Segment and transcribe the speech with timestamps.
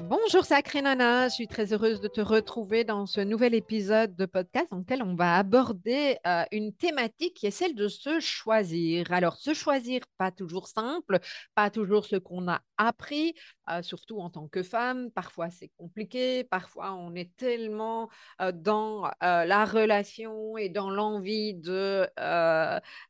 [0.00, 4.26] Bonjour Sacré Nana, je suis très heureuse de te retrouver dans ce nouvel épisode de
[4.26, 9.10] podcast dans lequel on va aborder euh, une thématique qui est celle de se choisir.
[9.10, 11.18] Alors, se choisir, pas toujours simple,
[11.54, 13.34] pas toujours ce qu'on a appris,
[13.82, 15.10] surtout en tant que femme.
[15.10, 18.08] Parfois, c'est compliqué, parfois, on est tellement
[18.54, 22.08] dans la relation et dans l'envie de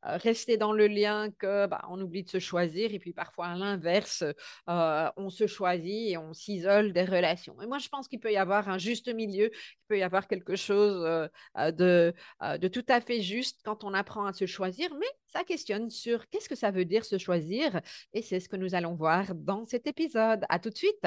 [0.03, 2.93] rester dans le lien que bah, on oublie de se choisir.
[2.95, 4.25] Et puis, parfois, à l'inverse,
[4.67, 7.61] on se choisit et on s'isole des relations.
[7.63, 10.27] Et moi, je pense qu'il peut y avoir un juste milieu, il peut y avoir
[10.27, 15.07] quelque chose de, de tout à fait juste quand on apprend à se choisir, mais
[15.37, 17.81] ça questionne sur qu'est-ce que ça veut dire se choisir.
[18.15, 20.45] Et c'est ce que nous allons voir dans cet épisode.
[20.49, 21.07] À tout de suite.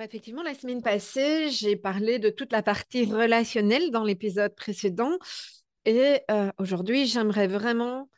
[0.00, 5.16] Effectivement, la semaine passée, j'ai parlé de toute la partie relationnelle dans l'épisode précédent.
[5.84, 6.22] Et
[6.58, 8.10] aujourd'hui, j'aimerais vraiment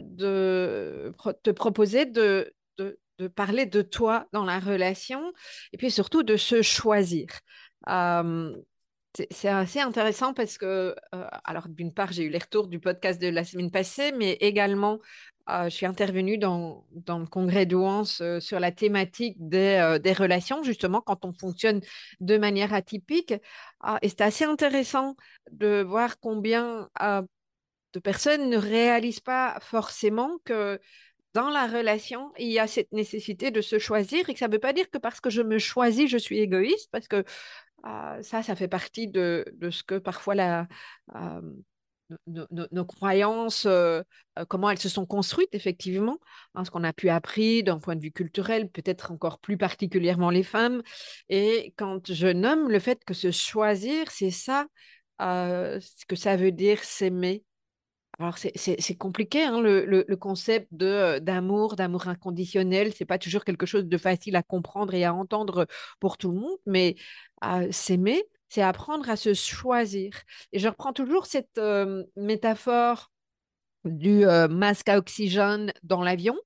[0.00, 1.12] de,
[1.44, 5.32] te proposer de, de, de parler de toi dans la relation
[5.72, 7.28] et puis surtout de se choisir.
[9.30, 10.94] C'est assez intéressant parce que,
[11.44, 15.00] alors d'une part, j'ai eu les retours du podcast de la semaine passée, mais également,
[15.48, 20.62] je suis intervenue dans, dans le congrès d'Ouance euh, sur la thématique des, des, relations,
[20.62, 21.80] justement, quand on fonctionne
[22.20, 23.34] de manière atypique.
[23.80, 25.16] Ah, et c'était assez intéressant
[25.50, 26.88] de voir combien
[27.92, 30.78] de personnes ne réalisent pas forcément que
[31.32, 34.52] dans la relation, il y a cette nécessité de se choisir et que ça ne
[34.52, 37.24] veut pas dire que parce que je me choisis, je suis égoïste, parce que
[37.82, 40.68] ah, ça, ça fait partie de, ce que parfois la,
[42.26, 44.02] nos, croyances, euh,
[44.38, 46.18] euh, comment elles se sont construites effectivement,
[46.54, 50.30] hein, ce qu'on a pu apprendre d'un point de vue culturel, peut-être encore plus particulièrement
[50.30, 50.82] les femmes.
[51.28, 54.66] Et quand je nomme le fait que se choisir, c'est ça,
[55.20, 57.44] euh, ce que ça veut dire s'aimer,
[58.20, 62.92] alors, c'est compliqué, hein, le, concept d'amour, d'amour inconditionnel.
[62.94, 65.66] C'est pas toujours quelque chose de facile à comprendre et à entendre
[66.00, 66.96] pour tout le monde, mais
[67.70, 70.12] s'aimer, c'est apprendre à se choisir.
[70.52, 71.58] Et je reprends toujours cette
[72.14, 73.10] métaphore
[73.84, 76.36] du masque à oxygène dans l'avion.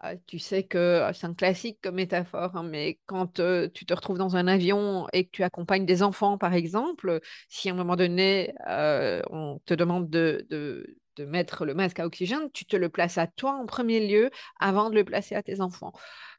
[0.00, 3.34] Ah, tu sais que c'est un classique comme métaphore, hein, mais quand
[3.74, 7.68] tu te retrouves dans un avion et que tu accompagnes des enfants, par exemple, si
[7.68, 12.64] à un moment donné, on te demande de, de mettre le masque à oxygène, tu
[12.64, 14.30] te le places à toi en premier lieu
[14.60, 15.92] avant de le placer à tes enfants.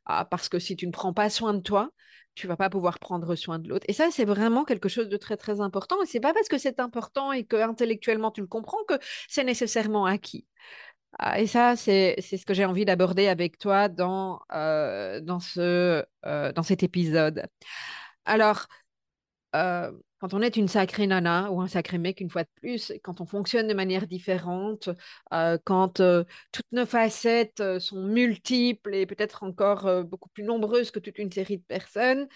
[0.06, 1.92] Ah, parce que si tu ne prends pas soin de toi,
[2.36, 3.86] tu vas pas pouvoir prendre soin de l'autre.
[3.88, 6.02] Et ça, c'est vraiment quelque chose de très, très important.
[6.02, 8.96] Et c'est pas parce que c'est important et que intellectuellement tu le comprends que
[9.30, 10.46] c'est nécessairement acquis.
[11.20, 16.04] Ah, et ça, c'est ce que j'ai envie d'aborder avec toi dans, euh, dans, ce,
[16.26, 17.46] euh, dans cet épisode.
[18.26, 18.66] Alors,
[19.56, 19.92] euh,
[20.24, 23.20] quand on est une sacrée nana ou un sacré mec, une fois de plus, quand
[23.20, 24.88] on fonctionne de manière différente,
[25.34, 26.24] euh, quand euh,
[26.54, 31.30] toutes nos facettes euh, sont multiples et peut-être encore beaucoup plus nombreuses que toute une
[31.30, 32.30] série de personnes,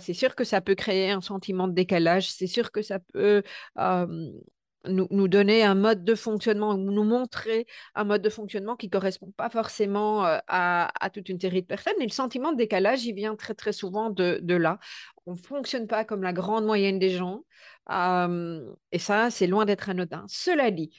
[0.00, 3.44] c'est sûr que ça peut créer un sentiment de décalage, c'est sûr que ça peut
[4.86, 8.90] nous, donner un mode de fonctionnement ou nous montrer un mode de fonctionnement qui ne
[8.90, 12.00] correspond pas forcément à, toute une série de personnes.
[12.00, 14.78] Et le sentiment de décalage, il vient très, très souvent de, là.
[15.26, 17.44] On ne fonctionne pas comme la grande moyenne des gens.
[17.90, 20.24] et ça, c'est loin d'être anodin.
[20.28, 20.90] Cela dit,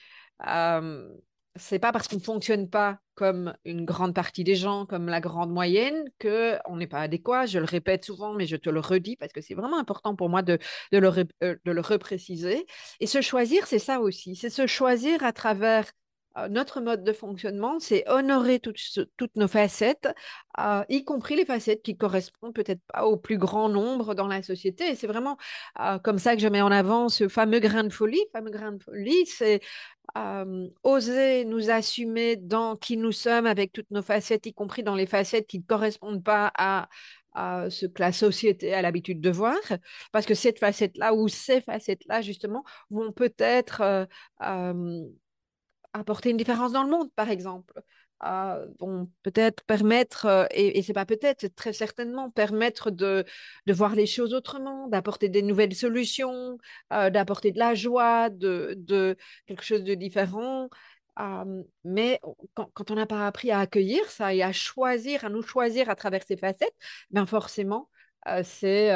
[1.55, 5.19] c'est pas parce qu'on ne fonctionne pas comme une grande partie des gens, comme la
[5.19, 7.45] grande moyenne, qu'on n'est pas adéquat.
[7.45, 10.29] Je le répète souvent, mais je te le redis parce que c'est vraiment important pour
[10.29, 10.57] moi de,
[10.91, 11.09] de, le,
[11.43, 12.65] euh, de le repréciser.
[12.99, 14.35] Et se choisir, c'est ça aussi.
[14.35, 15.91] C'est se choisir à travers
[16.49, 20.07] notre mode de fonctionnement, c'est honorer toutes nos facettes,
[20.59, 24.41] euh, y compris les facettes qui correspondent peut-être pas au plus grand nombre dans la
[24.41, 24.89] société.
[24.89, 25.37] Et c'est vraiment
[25.79, 28.21] euh, comme ça que je mets en avant ce fameux grain de folie.
[28.31, 29.61] Fameux grain de folie, c'est
[30.83, 35.05] oser nous assumer dans qui nous sommes avec toutes nos facettes, y compris dans les
[35.05, 36.89] facettes qui ne correspondent pas à
[37.69, 39.57] ce que la société a l'habitude de voir,
[40.11, 44.07] parce que cette facette-là ou ces facettes-là, justement, vont peut-être
[45.93, 47.73] apporter une différence dans le monde, par exemple.
[48.23, 48.67] Euh,
[49.23, 53.25] peut-être permettre, euh, et, et c'est pas peut-être, c'est très certainement permettre de,
[53.67, 56.57] voir les choses autrement, d'apporter des nouvelles solutions,
[56.93, 59.17] euh, d'apporter de la joie, de,
[59.47, 60.69] quelque chose de différent.
[61.83, 62.19] mais
[62.53, 65.89] quand, quand on n'a pas appris à accueillir ça et à choisir, à nous choisir
[65.89, 66.75] à travers ces facettes,
[67.11, 67.89] ben forcément,
[68.43, 68.91] c'est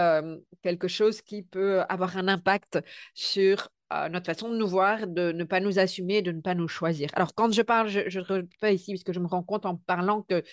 [0.62, 2.80] quelque chose qui peut avoir un impact
[3.16, 6.68] sur notre façon de nous voir, de ne pas nous assumer, de ne pas nous
[6.68, 7.10] choisir.
[7.14, 9.76] Alors, quand je parle, je, je refais ici, parce que je me rends compte en
[9.78, 10.44] parlant que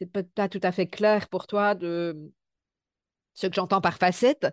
[0.00, 2.32] c'est pas tout à fait clair pour toi de,
[3.34, 4.46] ce que j'entends par facette.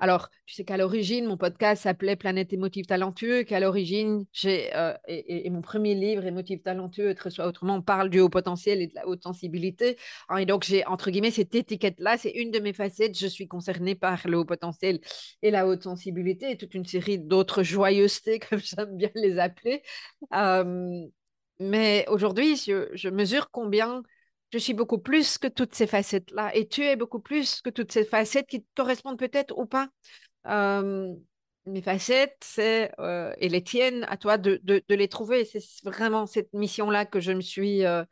[0.00, 4.94] Alors, tu sais qu'à l'origine, mon podcast s'appelait Planète émotive talentueux, qu'à l'origine, j'ai, euh,
[5.06, 8.94] et, mon premier livre, Émotive talentueux, être soit autrement, parle du haut potentiel et de
[8.94, 9.96] la haute sensibilité.
[10.28, 13.18] Hein, et donc, j'ai, entre guillemets, cette étiquette-là, c'est une de mes facettes.
[13.18, 15.00] Je suis concernée par le haut potentiel
[15.42, 19.82] et la haute sensibilité et toute une série d'autres joyeusetés, comme j'aime bien les appeler.
[20.34, 21.06] Euh,
[21.60, 24.02] mais aujourd'hui, je mesure combien
[24.54, 27.90] je suis beaucoup plus que toutes ces facettes-là et tu es beaucoup plus que toutes
[27.90, 29.88] ces facettes qui correspondent peut-être ou pas.
[30.46, 31.12] Euh,
[31.66, 35.44] mes facettes, c'est, euh, et les tiennes, à toi de, de, les trouver.
[35.44, 38.04] C'est vraiment cette mission-là que je me suis euh,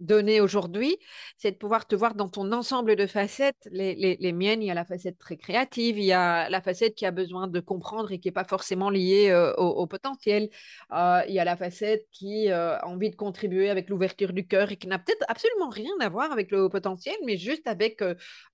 [0.00, 0.96] donner aujourd'hui,
[1.36, 3.68] c'est de pouvoir te voir dans ton ensemble de facettes.
[3.70, 6.94] Les, les, miennes, il y a la facette très créative, il y a la facette
[6.94, 10.48] qui a besoin de comprendre et qui n'est pas forcément liée euh, au, potentiel.
[10.92, 14.46] Euh, il y a la facette qui euh, a envie de contribuer avec l'ouverture du
[14.46, 18.02] cœur et qui n'a peut-être absolument rien à voir avec le potentiel, mais juste avec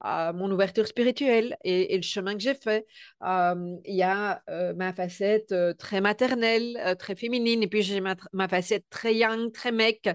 [0.03, 2.87] mon ouverture spirituelle et, le chemin que j'ai fait.
[3.23, 4.43] il y a
[4.77, 9.73] ma facette très maternelle, très féminine, et puis j'ai ma, ma, facette très young, très
[9.73, 10.09] mec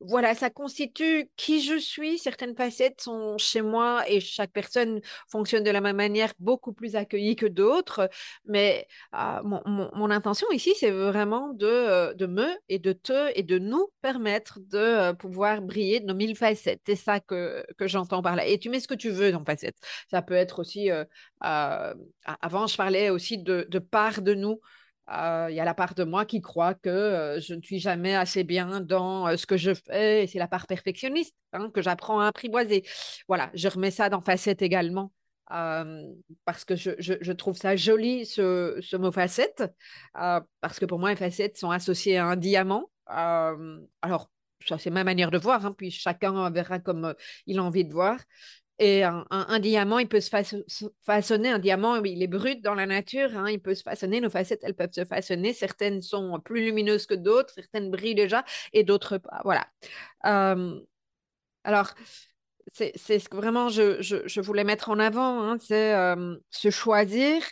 [0.00, 2.18] voilà, ça constitue qui je suis.
[2.18, 6.96] Certaines facettes sont chez moi et chaque personne fonctionne de la même manière, beaucoup plus
[6.96, 8.08] accueillie que d'autres.
[8.44, 13.42] Mais ah, mon, intention ici, c'est vraiment de, euh, de me et de te et
[13.42, 16.80] de nous permettre de euh, pouvoir briller de nos mille facettes.
[16.86, 18.46] C'est ça que, que j'entends par là.
[18.46, 19.78] Et tu mets ce que tu veux dans facettes.
[20.10, 21.04] Ça peut être aussi, euh,
[21.40, 24.60] avant, je parlais aussi de, part de nous
[25.10, 28.44] il y a la part de moi qui croit que je ne suis jamais assez
[28.44, 32.84] bien dans ce que je fais, c'est la part perfectionniste hein, que j'apprends à apprivoiser.
[33.26, 35.12] Voilà, je remets ça dans facette également.
[35.48, 39.64] parce que je, trouve ça joli, ce, ce mot facette,
[40.12, 42.90] parce que pour moi, les facettes sont associées à un diamant.
[43.06, 44.30] alors,
[44.66, 47.14] ça, c'est ma manière de voir, hein, puis chacun verra comme
[47.46, 48.18] il a envie de voir.
[48.80, 50.30] Et un, diamant, il peut se
[51.02, 51.48] façonner.
[51.48, 53.36] Un diamant, il est brut dans la nature.
[53.36, 54.20] Hein, il peut se façonner.
[54.20, 55.52] Nos facettes, elles peuvent se façonner.
[55.52, 57.52] Certaines sont plus lumineuses que d'autres.
[57.54, 59.40] Certaines brillent déjà et d'autres pas.
[59.44, 59.66] Voilà.
[61.64, 61.94] alors,
[62.72, 65.42] c'est ce que vraiment je, je, voulais mettre en avant.
[65.42, 65.94] Hein, c'est
[66.50, 67.42] se choisir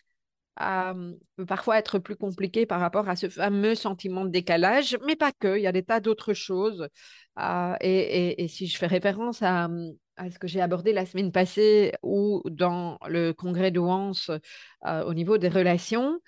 [1.36, 5.32] peut parfois être plus compliqué par rapport à ce fameux sentiment de décalage, mais pas
[5.32, 5.58] que.
[5.58, 6.88] Il y a des tas d'autres choses.
[7.80, 9.68] et, et, si je fais référence à,
[10.16, 14.12] à ce que j'ai abordé la semaine passée ou dans le congrès de Wans
[14.86, 16.18] euh, au niveau des relations.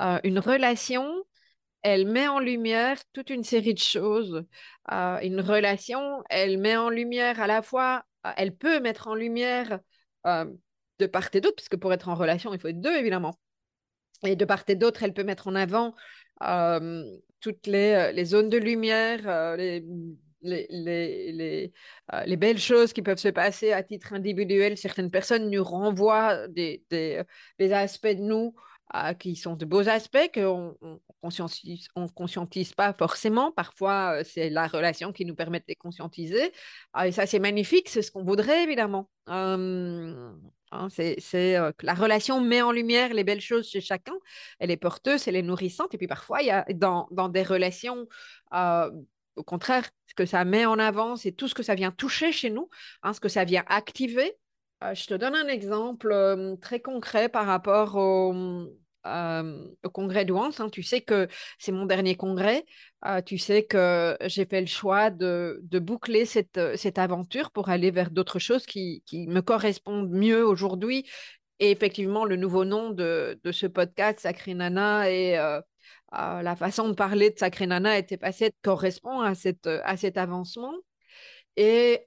[0.00, 1.12] Euh, une relation,
[1.82, 4.44] elle met en lumière toute une série de choses.
[4.92, 8.04] Euh, une relation, elle met en lumière à la fois,
[8.36, 9.80] elle peut mettre en lumière
[10.24, 13.38] de part et d'autre, puisque pour être en relation, il faut être deux, évidemment.
[14.24, 15.94] Et de part et d'autre, elle peut mettre en avant
[17.40, 19.84] toutes les, les, zones de lumière, les
[20.42, 21.72] les, les,
[22.12, 24.76] euh, les, belles choses qui peuvent se passer à titre individuel.
[24.76, 27.22] Certaines personnes nous renvoient des, des,
[27.58, 28.54] des aspects de nous
[28.94, 33.52] euh, qui sont de beaux aspects qu'on ne conscientise, on conscientise pas forcément.
[33.52, 36.52] Parfois, euh, c'est la relation qui nous permet de les conscientiser.
[37.04, 39.08] et ça, c'est magnifique, c'est ce qu'on voudrait, évidemment.
[39.26, 44.14] Hein, c'est, c'est la relation met en lumière les belles choses chez chacun.
[44.58, 45.92] Elle est porteuse, elle est nourrissante.
[45.94, 48.08] Et puis parfois, il y a dans, dans des relations
[49.36, 52.32] au contraire, ce que ça met en avant, c'est tout ce que ça vient toucher
[52.32, 52.68] chez nous,
[53.02, 54.36] hein, ce que ça vient activer.
[54.82, 58.34] Euh, je te donne un exemple euh, très concret par rapport au,
[59.06, 60.50] euh, congrès de Hans.
[60.58, 60.68] Hein.
[60.70, 62.64] Tu sais que c'est mon dernier congrès.
[63.26, 66.58] tu sais que j'ai fait le choix de, boucler cette,
[66.98, 71.08] aventure pour aller vers d'autres choses qui, qui, me correspondent mieux aujourd'hui.
[71.58, 75.36] Et effectivement, le nouveau nom de, de ce podcast, Sacré Nana, est
[76.12, 80.74] la façon de parler de Sacré Nana était passée correspond à, cette, à cet avancement.
[81.56, 82.06] Et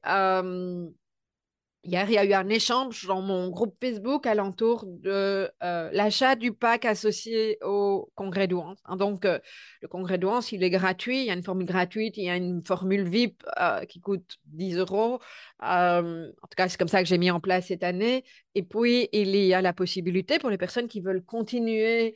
[1.87, 6.35] Hier, il y a eu un échange dans mon groupe Facebook alentour de euh, l'achat
[6.35, 8.79] du pack associé au congrès d'Ouance.
[8.85, 9.37] Hein, donc, euh,
[9.83, 11.19] le congrès d'Ouance, il est gratuit.
[11.19, 14.39] Il y a une formule gratuite, il y a une formule VIP euh, qui coûte
[14.45, 15.19] 10 euros.
[15.59, 18.23] en tout cas, c'est comme ça que j'ai mis en place cette année.
[18.55, 22.15] Et puis, il y a la possibilité pour les personnes qui veulent continuer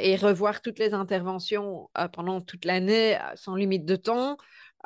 [0.00, 4.38] et revoir toutes les interventions pendant toute l'année sans limite de temps.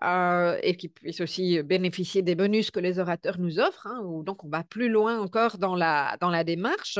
[0.04, 4.44] Euh, et qui puissent aussi bénéficier des bonus que les orateurs nous offrent, hein, donc
[4.44, 6.98] on va plus loin encore dans la, dans la démarche,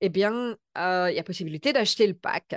[0.00, 2.56] eh bien, euh, il y a possibilité d'acheter le pack.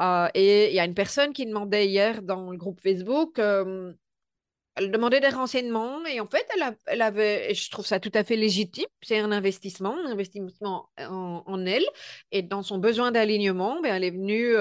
[0.00, 4.90] Euh, et il y a une personne qui demandait hier dans le groupe Facebook, elle
[4.90, 8.34] demandait des renseignements et en fait, elle, elle, avait, je trouve ça tout à fait
[8.34, 11.86] légitime, c'est un investissement, un investissement en, en, elle
[12.32, 14.54] et dans son besoin d'alignement, ben, elle est venue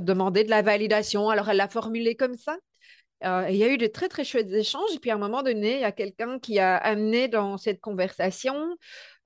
[0.00, 1.28] demander de la validation.
[1.28, 2.56] Alors, elle l'a formulé comme ça?
[3.24, 4.92] Euh, il y a eu de très, très chouettes échanges.
[4.94, 7.80] Et puis, à un moment donné, il y a quelqu'un qui a amené dans cette
[7.80, 8.76] conversation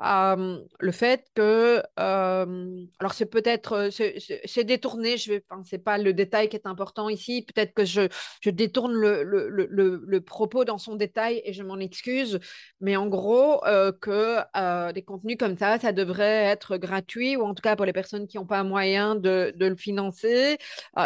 [0.02, 6.56] le fait que, alors c'est peut-être, c'est détourné, je vais, c'est pas le détail qui
[6.56, 8.08] est important ici, peut-être que je,
[8.40, 12.40] je détourne le, le, le, le, propos dans son détail et je m'en excuse,
[12.80, 13.60] mais en gros,
[14.00, 17.92] que des contenus comme ça, ça devrait être gratuit ou en tout cas pour les
[17.92, 20.58] personnes qui n'ont pas moyen de, de le financer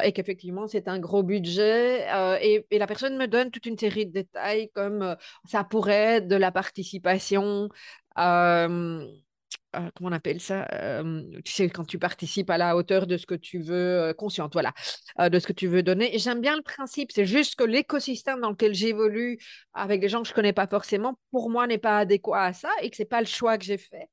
[0.02, 2.06] et qu'effectivement c'est un gros budget
[2.42, 6.28] et, et, la personne me donne toute une série de détails comme ça pourrait être
[6.28, 7.68] de la participation
[8.16, 10.66] comment on appelle ça?
[10.72, 14.52] Euh, Tu sais, quand tu participes à la hauteur de ce que tu veux, consciente,
[14.54, 14.72] voilà,
[15.18, 16.18] de ce que tu veux donner.
[16.18, 19.38] J'aime bien le principe, c'est juste que l'écosystème dans lequel j'évolue
[19.74, 22.70] avec des gens que je connais pas forcément, pour moi, n'est pas adéquat à ça
[22.82, 24.08] et que c'est pas le choix que j'ai fait.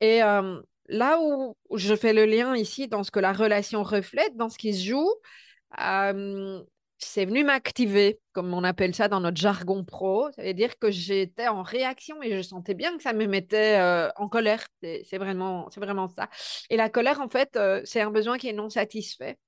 [0.00, 0.20] Et
[0.88, 4.58] là où je fais le lien ici dans ce que la relation reflète, dans ce
[4.58, 5.10] qui se joue,
[7.04, 10.30] c'est venu m'activer, comme on appelle ça dans notre jargon pro.
[10.32, 13.78] Ça veut dire que j'étais en réaction et je sentais bien que ça me mettait
[13.80, 14.66] euh, en colère.
[14.80, 16.28] C'est vraiment, vraiment ça.
[16.70, 19.38] Et la colère, en fait, euh, c'est un besoin qui est non satisfait.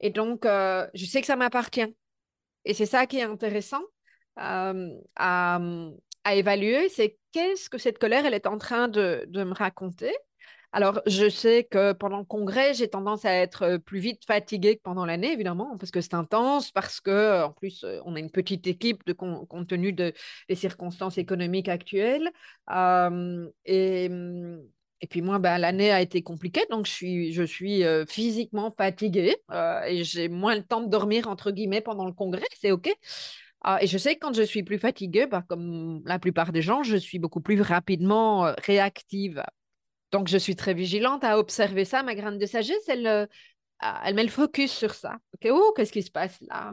[0.00, 1.94] Et donc, euh, je sais que ça m'appartient.
[2.64, 3.82] Et c'est ça qui est intéressant
[4.36, 4.72] à,
[5.16, 5.60] à,
[6.34, 10.14] évaluer, c'est qu'est-ce que cette colère, elle est en train de, de me raconter
[10.72, 14.82] alors, je sais que pendant le congrès, j'ai tendance à être plus vite fatiguée que
[14.82, 18.68] pendant l'année, évidemment, parce que c'est intense, parce que en plus, on a une petite
[18.68, 20.12] équipe de compte tenu de,
[20.48, 22.30] des circonstances économiques actuelles.
[23.64, 24.60] et, mm,
[25.02, 29.36] et puis moi, ben, l'année a été compliquée, donc je suis, je suis physiquement fatiguée
[29.88, 32.88] et j'ai moins le temps de dormir, entre guillemets, pendant le congrès, c'est OK.
[33.80, 36.84] et je sais que quand je suis plus fatiguée, ben, comme la plupart des gens,
[36.84, 39.42] je suis beaucoup plus rapidement réactive
[40.12, 42.02] donc, je suis très vigilante à observer ça.
[42.02, 43.26] Ma graine de sagesse, elle, euh,
[44.04, 45.18] elle met le focus sur ça.
[45.46, 46.72] oh, qu'est-ce qui se passe là?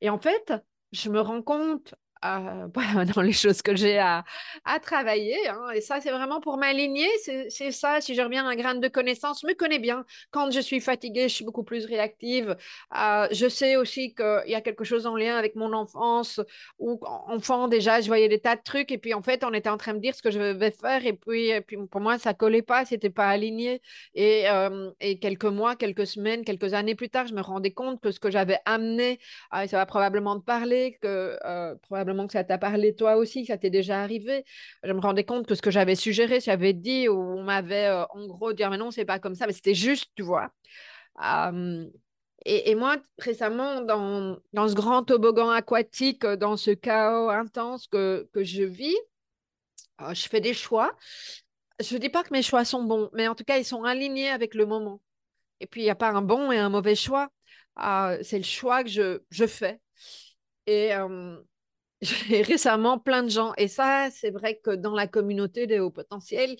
[0.00, 0.52] Et en fait,
[0.92, 2.68] je me rends compte euh,
[3.14, 4.24] dans les choses que j'ai à,
[4.64, 5.48] à, travailler.
[5.48, 5.70] Hein.
[5.74, 7.08] Et ça, c'est vraiment pour m'aligner.
[7.48, 10.04] C'est ça, si je reviens à un grain de connaissance, me connais bien.
[10.30, 12.56] Quand je suis fatiguée, je suis beaucoup plus réactive.
[12.96, 16.40] Euh, je sais aussi qu'il y a quelque chose en lien avec mon enfance,
[16.78, 18.92] où enfant, déjà, je voyais des tas de trucs.
[18.92, 21.06] Et puis, en fait, on était en train de dire ce que je vais faire.
[21.06, 23.80] Et puis, puis pour moi, ça collait pas, c'était pas aligné.
[24.14, 28.00] Et, euh, et, quelques mois, quelques semaines, quelques années plus tard, je me rendais compte
[28.00, 29.18] que ce que j'avais amené,
[29.52, 31.38] ça va probablement te parler, que
[31.82, 34.44] probablement que ça t'a parlé toi aussi, que ça t'est déjà arrivé.
[34.82, 38.04] Je me rendais compte que ce que j'avais suggéré, j'avais dit, ou on m'avait euh,
[38.10, 40.50] en gros dit, ah, mais non, c'est pas comme ça, mais c'était juste, tu vois.
[42.46, 48.44] et, moi, récemment, dans, dans ce grand toboggan aquatique, dans ce chaos intense que, que
[48.44, 48.96] je vis,
[50.02, 50.96] euh, je fais des choix.
[51.80, 53.84] Je ne dis pas que mes choix sont bons, mais en tout cas, ils sont
[53.84, 55.00] alignés avec le moment.
[55.60, 57.30] Et puis, il n'y a pas un bon et un mauvais choix.
[57.76, 59.80] Ah, c'est le choix que je, je fais.
[60.66, 60.92] Et,
[62.00, 65.90] j'ai récemment plein de gens, et ça, c'est vrai que dans la communauté des hauts
[65.90, 66.56] potentiels,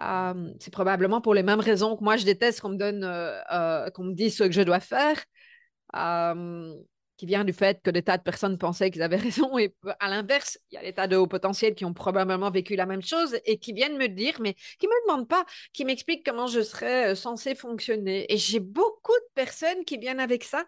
[0.00, 3.40] euh, c'est probablement pour les mêmes raisons que moi je déteste qu'on me donne, euh,
[3.52, 5.22] euh, qu'on me dise ce que je dois faire,
[7.16, 10.08] qui vient du fait que des tas de personnes pensaient qu'ils avaient raison, et à
[10.08, 13.02] l'inverse, il y a des tas de hauts potentiels qui ont probablement vécu la même
[13.02, 16.60] chose et qui viennent me dire, mais qui me demandent pas, qui m'expliquent comment je
[16.62, 18.32] serais censé fonctionner.
[18.32, 20.64] Et j'ai beaucoup de personnes qui viennent avec ça.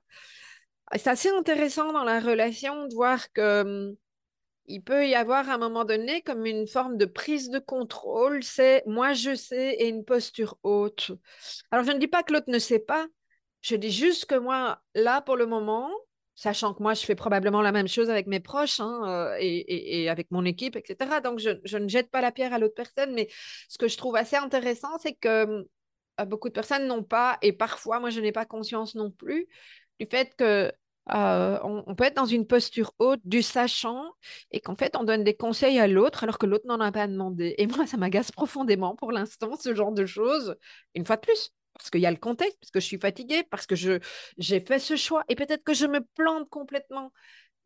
[0.94, 3.96] C'est assez intéressant dans la relation de voir que hum,
[4.66, 8.42] il peut y avoir à un moment donné comme une forme de prise de contrôle,
[8.42, 11.12] c'est moi je sais et une posture haute.
[11.70, 13.06] Alors je ne dis pas que l'autre ne sait pas,
[13.62, 15.90] je dis juste que moi, là pour le moment,
[16.34, 20.08] sachant que moi je fais probablement la même chose avec mes proches hein, euh, et,
[20.08, 21.20] avec mon équipe, etc.
[21.20, 23.28] Donc je, ne jette pas la pierre à l'autre personne, mais
[23.68, 25.64] ce que je trouve assez intéressant, c'est que hum,
[26.24, 29.48] beaucoup de personnes n'ont pas, et parfois, moi, je n'ai pas conscience non plus,
[30.00, 30.72] du fait que
[31.14, 34.10] euh, on, peut être dans une posture haute du sachant
[34.50, 37.06] et qu'en fait, on donne des conseils à l'autre alors que l'autre n'en a pas
[37.06, 37.54] demandé.
[37.58, 40.56] Et moi, ça m'agace profondément pour l'instant, ce genre de choses.
[40.94, 43.44] Une fois de plus, parce qu'il y a le contexte, parce que je suis fatiguée,
[43.44, 47.12] parce que j'ai fait ce choix et peut-être que je me plante complètement.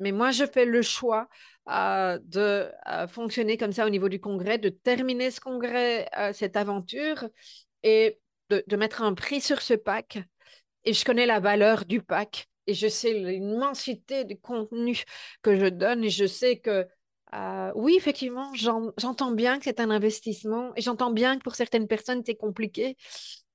[0.00, 1.28] Mais moi, je fais le choix
[1.70, 6.56] euh, de euh, fonctionner comme ça au niveau du congrès, de terminer ce congrès, cette
[6.56, 7.28] aventure
[7.82, 8.20] et
[8.50, 10.18] de, de mettre un prix sur ce pack.
[10.84, 15.02] Et je connais la valeur du pack et je sais l'immensité du contenu
[15.42, 16.87] que je donne et je sais que
[17.34, 21.87] euh, oui, effectivement, j'entends bien que c'est un investissement et j'entends bien que pour certaines
[21.87, 22.96] personnes, c'est compliqué.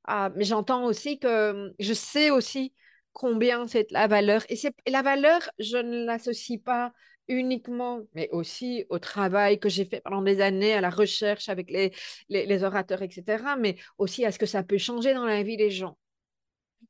[0.10, 2.74] Euh, mais j'entends aussi que je sais aussi
[3.13, 4.44] combien c'est la valeur.
[4.50, 6.94] Et, la valeur, je ne l'associe pas
[7.27, 11.70] uniquement, mais aussi au travail que j'ai fait pendant des années, à la recherche avec
[11.72, 11.91] les,
[12.29, 15.72] les orateurs, etc., mais aussi à ce que ça peut changer dans la vie des
[15.72, 15.98] gens.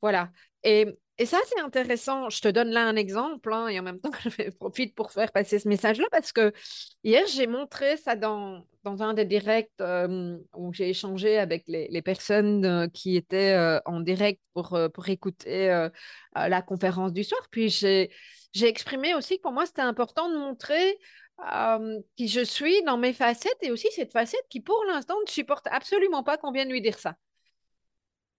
[0.01, 0.31] Voilà.
[1.17, 2.29] Et ça, c'est intéressant.
[2.29, 5.31] Je te donne là un exemple, hein, et en même temps, je profite pour faire
[5.31, 6.51] passer ce message-là, parce que
[7.03, 12.65] hier, j'ai montré ça dans, un des directs euh, où j'ai échangé avec les, personnes
[12.65, 15.87] euh, qui étaient euh, en direct pour, pour écouter
[16.35, 17.41] la conférence du soir.
[17.49, 18.09] Puis j'ai
[18.53, 20.99] exprimé aussi que pour moi, c'était important de montrer
[22.15, 25.67] qui je suis dans mes facettes, et aussi cette facette qui, pour l'instant, ne supporte
[25.71, 27.15] absolument pas qu'on vienne lui dire ça.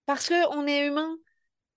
[0.07, 1.17] Parce qu'on est humain.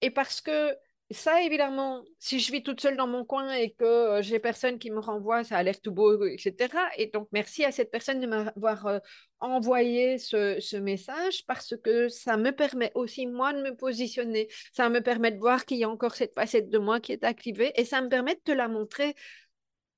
[0.02, 0.76] Et parce que
[1.12, 4.78] ça, évidemment, si je vis toute seule dans mon coin et que euh, j'ai personne
[4.78, 6.70] qui me renvoie, ça a l'air tout beau, etc.
[6.98, 9.00] Et donc, merci à cette personne de m'avoir euh,
[9.40, 14.50] envoyé ce, ce, message parce que ça me permet aussi, moi, de me positionner.
[14.72, 17.24] Ça me permet de voir qu'il y a encore cette facette de moi qui est
[17.24, 19.16] activée et ça me permet de te la montrer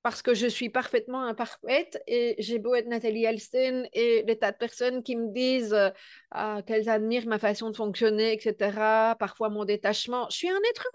[0.02, 4.52] parce que je suis parfaitement imparfaite et j'ai beau être Nathalie Elstein et des tas
[4.52, 5.90] de personnes qui me disent euh,
[6.32, 10.28] ah, qu'elles admirent ma façon de fonctionner, etc., parfois mon détachement.
[10.30, 10.86] Je suis un être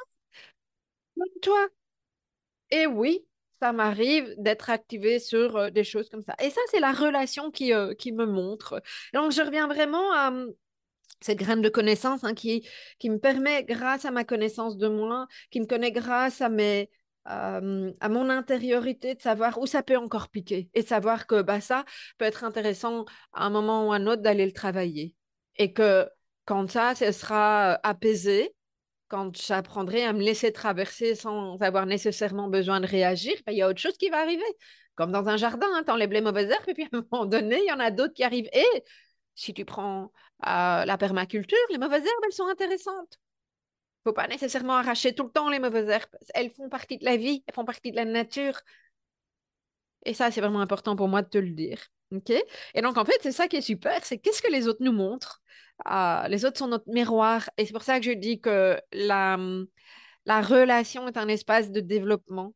[1.18, 1.68] humain, comme toi.
[2.70, 3.26] Et oui,
[3.62, 6.36] ça m'arrive d'être activée sur euh, des choses comme ça.
[6.44, 8.82] Et ça, c'est la relation qui, euh, qui me montre.
[9.14, 10.54] donc, je reviens vraiment à hum,
[11.22, 12.68] cette graine de connaissance hein, qui,
[13.00, 16.90] qui me permet, grâce à ma connaissance de moi, qui me connaît grâce à mes,
[17.28, 21.84] à mon intériorité de savoir où ça peut encore piquer et savoir que bah, ça
[22.18, 25.14] peut être intéressant à un moment ou à un autre d'aller le travailler.
[25.58, 26.08] Et que
[26.46, 28.56] quand ça, ce sera apaisé,
[29.10, 33.62] quand j'apprendrai à me laisser traverser sans avoir nécessairement besoin de réagir, bah, il y
[33.62, 34.44] a autre chose qui va arriver.
[34.96, 37.26] Comme dans un jardin, hein, tu enlèves les mauvaises herbes et puis à un moment
[37.26, 38.50] donné, il y en a d'autres qui arrivent.
[38.54, 38.84] Et
[39.36, 40.12] si tu prends
[40.44, 43.20] la permaculture, les mauvaises herbes, elles sont intéressantes
[44.04, 46.10] faut pas nécessairement arracher tout le temps les mauvaises herbes.
[46.34, 48.60] Elles font partie de la vie, elles font partie de la nature.
[50.06, 51.80] Et ça, c'est vraiment important pour moi de te le dire.
[52.74, 54.94] et donc, en fait, c'est ça qui est super, c'est qu'est-ce que les autres nous
[54.94, 55.42] montrent?
[55.86, 57.50] Ah, les autres sont notre miroir.
[57.58, 59.38] Et c'est pour ça que je dis que la,
[60.26, 62.54] la relation est un espace de développement.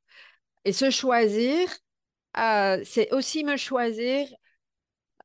[0.65, 1.69] Et se choisir,
[2.37, 4.27] euh, c'est aussi me choisir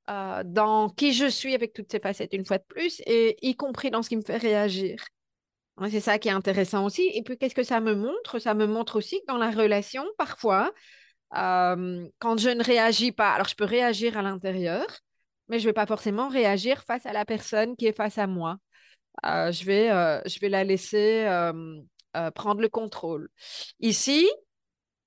[0.08, 3.56] euh, dans qui je suis avec toutes ces facettes, une fois de plus, et y
[3.56, 5.04] compris dans ce qui me fait réagir.
[5.90, 7.10] C'est ça qui est intéressant aussi.
[7.14, 8.38] Et puis, qu'est-ce que ça me montre?
[8.38, 10.72] Ça me montre aussi que dans la relation, parfois,
[11.32, 14.86] quand je ne réagis pas, alors je peux réagir à l'intérieur,
[15.48, 18.26] mais je ne vais pas forcément réagir face à la personne qui est face à
[18.26, 18.58] moi.
[19.24, 19.88] Je, vais,
[20.28, 21.26] je vais la laisser
[22.34, 23.28] prendre le contrôle.
[23.80, 24.26] Ici,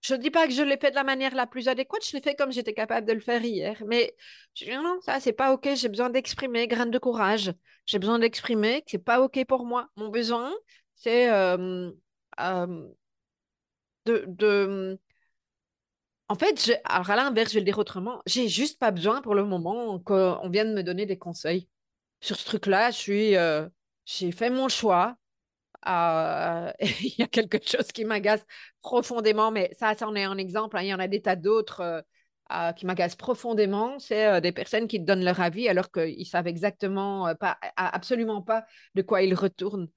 [0.01, 2.15] je ne dis pas que je l'ai fait de la manière la plus adéquate, je
[2.15, 3.81] l'ai fait comme j'étais capable de le faire hier.
[3.85, 4.15] Mais
[4.55, 7.53] je dis non, ça, c'est pas OK, j'ai besoin d'exprimer, graine de courage.
[7.85, 9.89] J'ai besoin d'exprimer que c'est pas OK pour moi.
[9.95, 10.53] Mon besoin,
[10.95, 11.27] c'est
[14.05, 14.99] de, de,
[16.27, 19.33] En fait, alors à l'inverse, je vais le dire autrement, j'ai juste pas besoin pour
[19.35, 21.67] le moment qu'on vienne me donner des conseils.
[22.21, 23.35] Sur ce truc-là, je suis.
[24.05, 25.15] J'ai fait mon choix.
[25.87, 28.45] Euh, il y a quelque chose qui m'agace
[28.81, 30.77] profondément, mais ça, c'en est un exemple.
[30.77, 30.83] Hein.
[30.83, 32.01] Il y en a des tas d'autres euh,
[32.51, 33.99] euh, qui m'agacent profondément.
[33.99, 38.65] C'est des personnes qui donnent leur avis alors qu'ils savent exactement, pas, absolument pas
[38.95, 39.89] de quoi ils retournent.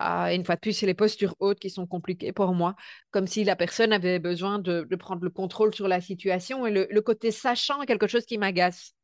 [0.00, 2.74] une fois de plus, c'est les postures hautes qui sont compliquées pour moi,
[3.10, 6.86] comme si la personne avait besoin de, prendre le contrôle sur la situation et le,
[6.90, 8.94] le côté sachant est quelque chose qui m'agace.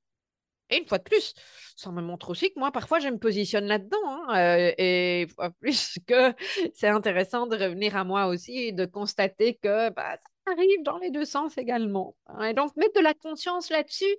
[0.71, 1.35] Et une fois de plus,
[1.77, 3.99] ça me montre aussi que moi, parfois, je me positionne là-dedans.
[4.05, 5.27] Hein, euh, et
[5.61, 6.35] plus que
[6.75, 10.99] c'est intéressant de revenir à moi aussi et de constater que bah, ça arrive dans
[10.99, 12.17] les deux sens également.
[12.27, 12.49] Hein.
[12.49, 14.17] Et donc, mettre de la conscience là-dessus,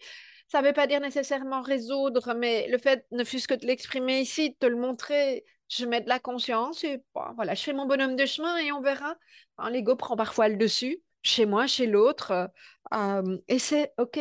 [0.48, 4.22] ça ne veut pas dire nécessairement résoudre, mais le fait, ne fût-ce que de l'exprimer
[4.22, 7.04] ici, de te le montrer, je mets de la conscience et
[7.36, 9.16] voilà, je fais mon bonhomme de chemin et on verra.
[9.58, 12.50] Hein, L'ego prend parfois le dessus, chez moi, chez l'autre,
[12.94, 14.20] euh, et c'est OK,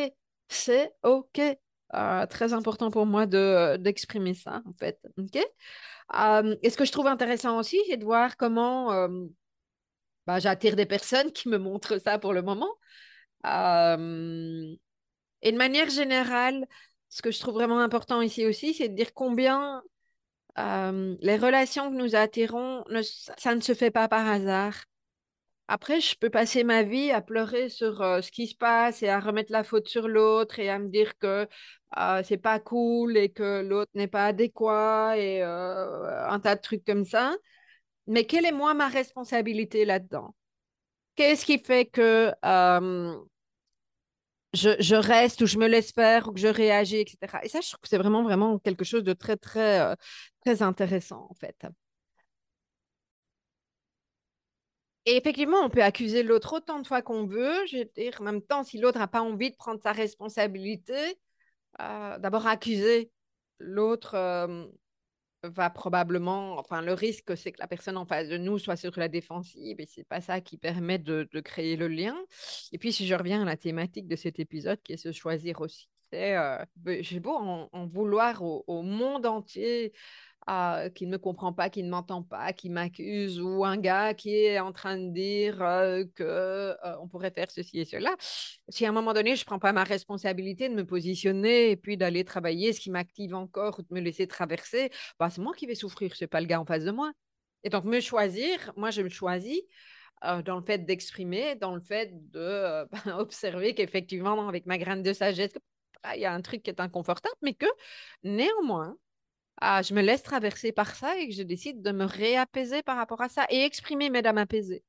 [0.49, 1.39] c'est OK.
[1.93, 4.99] Euh, très important pour moi de, d'exprimer ça, en fait.
[5.17, 5.37] OK?
[6.61, 9.09] et ce que je trouve intéressant aussi, c'est de voir comment
[10.25, 12.69] bah, j'attire des personnes qui me montrent ça pour le moment.
[13.45, 14.77] et
[15.51, 16.65] de manière générale,
[17.09, 19.81] ce que je trouve vraiment important ici aussi, c'est de dire combien
[20.57, 22.83] les relations que nous attirons,
[23.37, 24.75] ça ne se fait pas par hasard.
[25.67, 29.19] Après, je peux passer ma vie à pleurer sur ce qui se passe et à
[29.19, 31.47] remettre la faute sur l'autre et à me dire que
[32.23, 37.05] c'est pas cool et que l'autre n'est pas adéquat et un tas de trucs comme
[37.05, 37.35] ça.
[38.07, 40.33] Mais quelle est moi ma responsabilité là-dedans?
[41.15, 42.33] Qu'est-ce qui fait que
[44.53, 47.39] je, reste ou je me laisse faire ou que je réagis, etc.
[47.43, 49.95] Et ça, je trouve que c'est vraiment, vraiment quelque chose de très, très, euh,
[50.45, 51.55] très intéressant, en fait.
[55.07, 57.65] Et effectivement, on peut accuser l'autre autant de fois qu'on veut.
[57.71, 61.17] Je veux dire, en même temps, si l'autre n'a pas envie de prendre sa responsabilité,
[61.79, 63.09] euh, d'abord accuser
[63.57, 64.65] l'autre euh,
[65.43, 68.91] va probablement, enfin, le risque, c'est que la personne en face de nous soit sur
[68.99, 72.17] la défensive et c'est pas ça qui permet de, créer le lien.
[72.73, 75.61] Et puis, si je reviens à la thématique de cet épisode, qui est se choisir
[75.61, 79.93] aussi, euh, ben, j'ai beau en, vouloir au, monde entier
[80.93, 84.33] qui ne me comprend pas, qui ne m'entend pas, qui m'accuse, ou un gars qui
[84.33, 88.15] est en train de dire euh, que euh, on pourrait faire ceci et cela.
[88.69, 91.75] Si à un moment donné, je ne prends pas ma responsabilité de me positionner et
[91.75, 95.53] puis d'aller travailler ce qui m'active encore ou de me laisser traverser, bah, c'est moi
[95.53, 97.11] qui vais souffrir, ce n'est pas le gars en face de moi.
[97.63, 99.59] Et donc, me choisir, moi, je me choisis.
[100.23, 105.03] Euh, dans le fait d'exprimer, dans le fait de ben, observer qu'effectivement, avec ma graine
[105.03, 105.51] de sagesse,
[106.15, 107.67] il y a un truc qui est inconfortable, mais que
[108.23, 108.97] néanmoins,
[109.59, 112.97] ah, je me laisse traverser par ça et que je décide de me réapaiser par
[112.97, 114.83] rapport à ça et exprimer mes dames apaisées.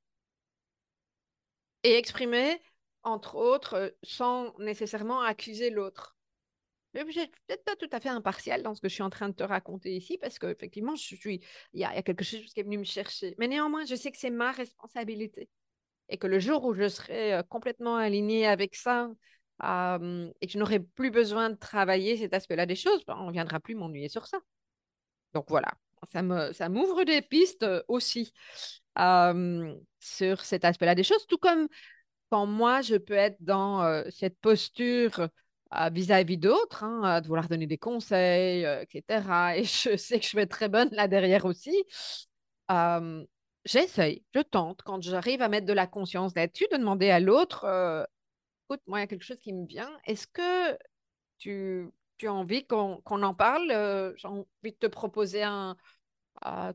[1.84, 2.60] Et exprimer,
[3.02, 6.16] entre autres, euh, sans nécessairement accuser l'autre.
[6.94, 9.28] Je suis peut-être pas tout à fait impartial dans ce que je suis en train
[9.28, 11.40] de te raconter ici, parce qu'effectivement, je suis,
[11.72, 13.34] il y, a, quelque chose qui est venu me chercher.
[13.38, 15.48] Mais néanmoins, je sais que c'est ma responsabilité.
[16.08, 19.10] Et que le jour où je serai euh, complètement alignée avec ça,
[19.60, 23.32] et que je n'aurai plus besoin de travailler cet aspect-là des choses, ben, on ne
[23.32, 24.38] viendra plus m'ennuyer sur ça.
[25.34, 25.72] Donc voilà,
[26.12, 28.32] ça me, ça m'ouvre des pistes euh, aussi
[30.00, 31.68] sur cet aspect-là des choses, tout comme
[32.30, 35.28] quand moi, je peux être dans euh, cette posture
[35.74, 39.56] euh, vis-à-vis d'autres, hein, de vouloir donner des conseils, etc.
[39.56, 41.84] Et je sais que je vais être très bonne là derrière aussi.
[43.64, 47.66] J'essaye, je tente, quand j'arrive à mettre de la conscience là-dessus, de demander à l'autre,
[48.66, 50.76] écoute, moi, il y a quelque chose qui me vient, est-ce que
[51.38, 55.76] tu tu as envie qu'on en parle euh, J'ai envie de te proposer un,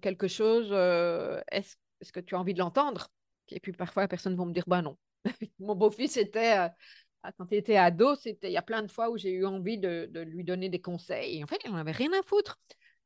[0.01, 0.69] quelque chose.
[0.71, 3.09] Euh, est-ce que tu as envie de l'entendre?
[3.49, 4.97] Et puis parfois, personne va me dire bah non.
[5.59, 9.17] Mon beau-fils était, euh, quand il était ado, il y a plein de fois où
[9.17, 11.43] j'ai eu envie de, lui donner des conseils.
[11.43, 12.59] En fait, il n'en avait rien à foutre.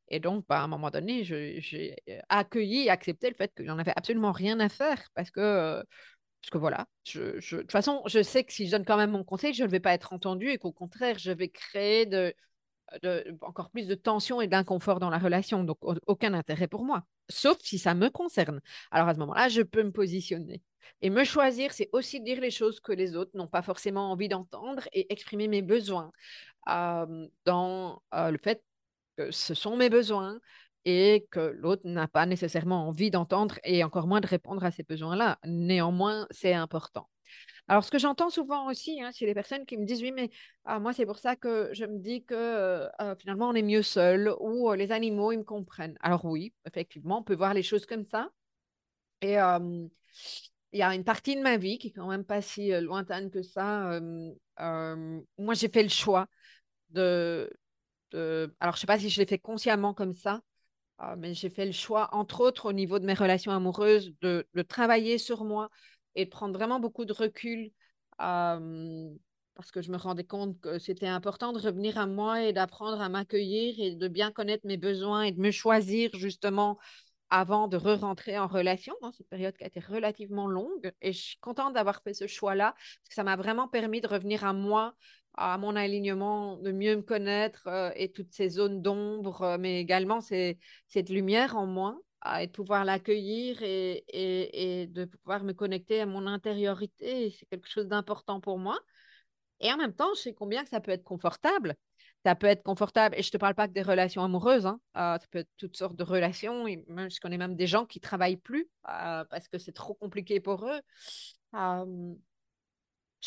[0.09, 1.95] Et donc, bah, à un moment donné, j'ai
[2.29, 5.83] accueilli et accepté le fait qu'il n'en avait absolument rien à faire parce que
[6.41, 9.23] parce que voilà, de toute façon, je sais que si je donne quand même mon
[9.23, 12.09] conseil, je ne vais pas être entendu et qu'au contraire, je vais créer
[13.41, 15.63] encore plus de tension et d'inconfort dans la relation.
[15.63, 18.61] Donc, aucun intérêt pour moi, sauf si ça me concerne.
[18.91, 20.61] Alors, à ce moment-là, je peux me positionner.
[21.01, 24.29] Et me choisir, c'est aussi dire les choses que les autres n'ont pas forcément envie
[24.29, 26.13] d'entendre et exprimer mes besoins
[26.65, 28.63] dans le fait
[29.17, 30.39] que ce sont mes besoins,
[30.89, 34.83] et que l'autre n'a pas nécessairement envie d'entendre et encore moins de répondre à ces
[34.83, 35.37] besoins-là.
[35.43, 37.09] Néanmoins, c'est important.
[37.67, 40.29] Alors, ce que j'entends souvent aussi, hein, c'est les personnes qui me disent oui, mais
[40.63, 43.81] ah, moi, c'est pour ça que je me dis que euh, finalement, on est mieux
[43.81, 45.97] seul ou euh, les animaux, ils me comprennent.
[45.99, 48.29] Alors, oui, effectivement, on peut voir les choses comme ça.
[49.21, 52.71] Et il y a une partie de ma vie qui est quand même pas si
[52.71, 53.99] euh, lointaine que ça.
[54.57, 56.27] moi, j'ai fait le choix
[56.91, 57.51] de,
[58.11, 58.55] de.
[58.61, 60.41] Alors, je ne sais pas si je l'ai fait consciemment comme ça,
[60.99, 64.45] ah, mais j'ai fait le choix, entre autres au niveau de mes relations amoureuses, de,
[64.67, 65.69] travailler sur moi
[66.15, 67.71] et de prendre vraiment beaucoup de recul
[68.17, 73.01] parce que je me rendais compte que c'était important de revenir à moi et d'apprendre
[73.01, 76.77] à m'accueillir et de bien connaître mes besoins et de me choisir justement
[77.29, 80.93] avant de re-rentrer en relation dans cette période qui a été relativement longue.
[81.01, 84.07] Et je suis contente d'avoir fait ce choix-là parce que ça m'a vraiment permis de
[84.07, 84.93] revenir à moi
[85.37, 89.79] à mon alignement, de mieux me connaître euh, et toutes ces zones d'ombre, euh, mais
[89.79, 91.97] également cette lumière en moi
[92.39, 97.31] et de pouvoir l'accueillir et, et, de pouvoir me connecter à mon intériorité.
[97.31, 98.77] C'est quelque chose d'important pour moi.
[99.59, 101.75] Et en même temps, je sais combien que ça peut être confortable.
[102.25, 104.81] Ça peut être confortable, et je ne te parle pas que des relations amoureuses, hein.
[104.97, 106.67] Euh, ça peut être toutes sortes de relations.
[106.67, 110.39] Et même, je connais même des gens qui travaillent plus parce que c'est trop compliqué
[110.39, 110.81] pour eux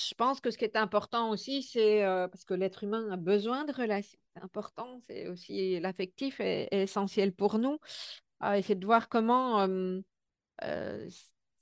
[0.08, 3.64] je pense que ce qui est important aussi, c'est parce que l'être humain a besoin
[3.64, 4.18] de relations.
[4.34, 7.78] C'est important, c'est aussi l'affectif est, essentiel pour nous.
[8.54, 9.66] et c'est de voir comment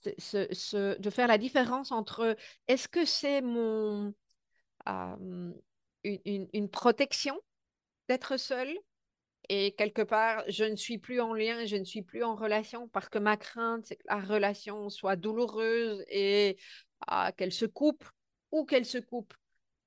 [0.05, 2.37] de faire la différence entre
[2.68, 4.14] est-ce que c'est mon
[6.05, 7.38] une, une, protection
[8.09, 8.74] d'être seul
[9.48, 12.88] et quelque part, je ne suis plus en lien, je ne suis plus en relation
[12.88, 16.59] parce que ma crainte, c'est que la relation soit douloureuse et
[17.37, 18.05] qu'elle se coupe
[18.52, 19.34] ou qu'elle se coupe.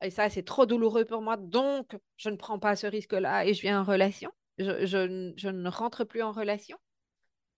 [0.04, 3.54] Et ça, c'est trop douloureux pour moi, donc je ne prends pas ce risque-là et
[3.54, 4.32] je viens en relation.
[4.58, 6.78] Je, je, je ne rentre plus en relation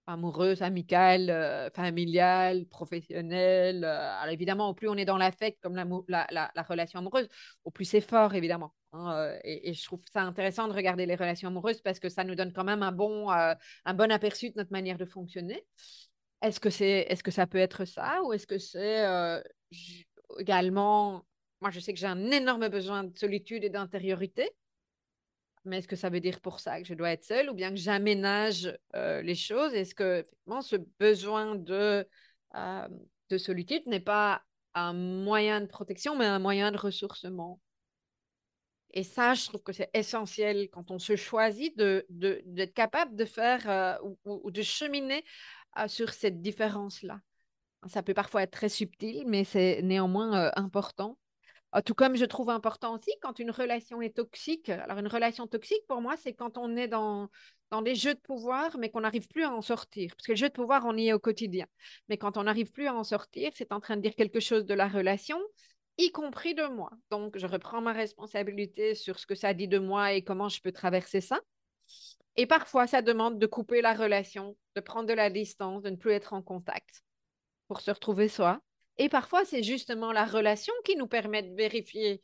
[0.07, 3.83] amoureuse, amicale, euh, familiale, professionnelle.
[3.83, 5.85] Euh, alors évidemment, au plus on est dans l'affect, comme la,
[6.29, 7.27] la, la, relation amoureuse,
[7.63, 8.73] au plus c'est fort, évidemment.
[8.91, 12.23] Hein, euh, et, je trouve ça intéressant de regarder les relations amoureuses parce que ça
[12.23, 15.65] nous donne quand même un bon, un bon aperçu de notre manière de fonctionner.
[16.41, 19.41] Est-ce que, c'est, est-ce que ça peut être ça ou est-ce que c'est
[20.39, 21.25] également...
[21.61, 24.49] Moi, je sais que j'ai un énorme besoin de solitude et d'intériorité.
[25.65, 27.69] Mais est-ce que ça veut dire pour ça que je dois être seule ou bien
[27.69, 29.73] que j'aménage euh, les choses?
[29.73, 32.05] Est-ce que effectivement, ce besoin de,
[32.55, 32.87] euh,
[33.29, 37.61] de solitude n'est pas un moyen de protection, mais un moyen de ressourcement?
[38.91, 43.15] Et ça, je trouve que c'est essentiel quand on se choisit d'être de, d'être capable
[43.15, 45.23] de faire euh, ou, de cheminer
[45.87, 47.19] sur cette différence-là.
[47.87, 51.17] Ça peut parfois être très subtil, mais c'est néanmoins important.
[51.75, 54.69] Ah, tout comme je trouve important aussi quand une relation est toxique.
[54.69, 57.29] Alors, une relation toxique, pour moi, c'est quand on est dans,
[57.71, 60.15] dans des jeux de pouvoir, mais qu'on n'arrive plus à en sortir.
[60.15, 61.65] Parce que le jeu de pouvoir, on y est au quotidien.
[62.09, 64.65] Mais quand on n'arrive plus à en sortir, c'est en train de dire quelque chose
[64.65, 65.39] de la relation,
[65.97, 66.91] y compris de moi.
[67.09, 70.61] Donc, je reprends ma responsabilité sur ce que ça dit de moi et comment je
[70.61, 71.39] peux traverser ça.
[72.35, 75.95] Et parfois, ça demande de couper la relation, de prendre de la distance, de ne
[75.95, 77.03] plus être en contact
[77.73, 78.61] pour se retrouver soi.
[78.99, 82.21] Et parfois, c'est justement la relation qui nous permet de vérifier.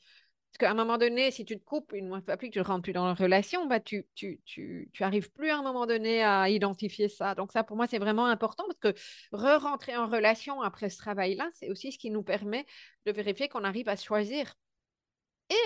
[0.52, 2.64] Parce qu'à un moment donné, si tu te coupes, une fois plus que tu ne
[2.64, 5.88] rentres plus dans la relation, bah, tu tu, tu, tu, arrives plus à un moment
[5.88, 7.34] donné à identifier ça.
[7.34, 9.00] Donc ça, pour moi, c'est vraiment important parce que
[9.32, 12.68] re-rentrer en relation après ce travail-là, c'est aussi ce qui nous permet
[13.08, 14.54] de vérifier qu'on arrive à choisir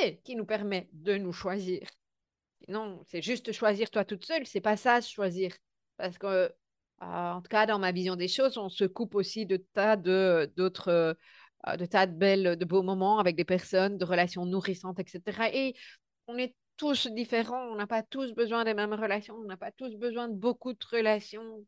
[0.01, 1.89] et qui nous permet de nous choisir.
[2.69, 5.53] Non, c'est juste choisir toi toute seule, c'est pas ça, choisir.
[5.97, 6.53] Parce que
[7.03, 10.51] en tout cas, dans ma vision des choses, on se coupe aussi de tas de
[10.55, 10.89] d'autres
[11.67, 15.49] euh, de tas de belles, de beaux moments avec des personnes, de relations nourrissantes, etc.
[15.53, 15.75] Et
[16.27, 19.71] on est tous différents, on n'a pas tous besoin des mêmes relations, on n'a pas
[19.71, 21.65] tous besoin de beaucoup de relations.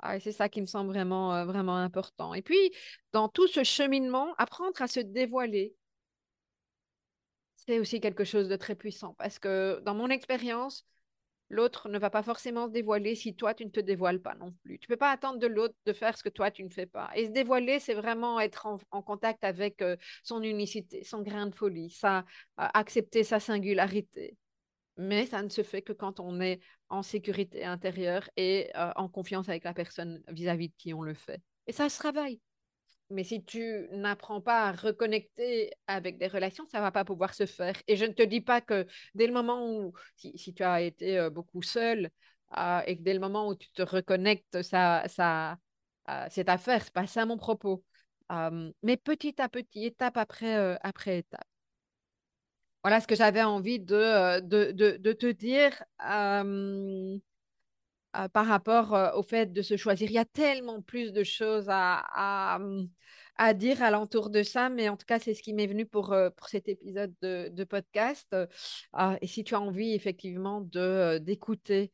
[0.00, 2.34] Ah, c'est ça qui me semble vraiment, euh, vraiment important.
[2.34, 2.58] Et puis,
[3.12, 5.74] dans tout ce cheminement, apprendre à se dévoiler,
[7.56, 10.86] c'est aussi quelque chose de très puissant parce que dans mon expérience,
[11.50, 14.52] L'autre ne va pas forcément se dévoiler si toi, tu ne te dévoiles pas non
[14.62, 14.78] plus.
[14.78, 16.86] Tu ne peux pas attendre de l'autre de faire ce que toi, tu ne fais
[16.86, 17.10] pas.
[17.14, 21.54] Et se dévoiler, c'est vraiment être en, contact avec euh, son unicité, son grain de
[21.54, 22.24] folie, ça,
[22.56, 24.36] accepter sa singularité.
[24.98, 29.08] Mais ça ne se fait que quand on est en sécurité intérieure et euh, en
[29.08, 31.40] confiance avec la personne vis à -vis de qui on le fait.
[31.66, 32.40] Et ça se travaille.
[33.10, 37.32] Mais si tu n'apprends pas à reconnecter avec des relations, ça ne va pas pouvoir
[37.34, 37.74] se faire.
[37.86, 41.18] Et je ne te dis pas que dès le moment où, si, tu as été
[41.18, 42.10] euh, beaucoup seul,
[42.58, 45.56] euh, et que dès le moment où tu te reconnectes, ça, ça,
[46.10, 46.82] euh, c'est à faire.
[46.82, 47.82] Ce n'est pas ça mon propos.
[48.82, 51.44] mais petit à petit, étape après, après étape.
[52.82, 55.82] Voilà ce que j'avais envie de, de, de, te dire.
[58.16, 60.10] Euh, par rapport euh, au fait de se choisir.
[60.10, 62.58] Il y a tellement plus de choses à, à,
[63.36, 66.12] à dire alentour de ça, mais en tout cas, c'est ce qui m'est venu pour,
[66.14, 68.34] euh, pour cet épisode de, de podcast.
[69.20, 70.62] et si tu as envie effectivement
[71.20, 71.92] d'écouter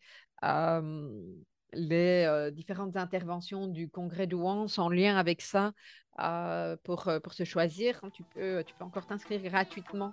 [1.74, 5.72] les différentes interventions du congrès d'Ouance en lien avec ça,
[6.20, 8.00] euh, pour, euh, pour se choisir.
[8.12, 10.12] Tu peux, tu peux encore t'inscrire gratuitement